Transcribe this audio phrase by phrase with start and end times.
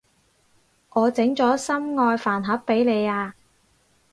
[0.93, 3.35] 我整咗愛心飯盒畀你啊